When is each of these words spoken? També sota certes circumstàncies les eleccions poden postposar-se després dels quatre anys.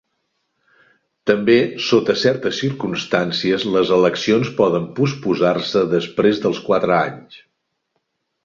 També 1.31 1.57
sota 1.87 2.15
certes 2.21 2.55
circumstàncies 2.61 3.67
les 3.75 3.93
eleccions 3.99 4.51
poden 4.63 4.89
postposar-se 5.01 5.87
després 5.95 6.45
dels 6.47 6.67
quatre 6.71 7.01
anys. 7.01 7.39